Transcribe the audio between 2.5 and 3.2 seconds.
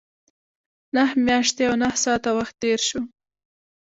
تېر شو.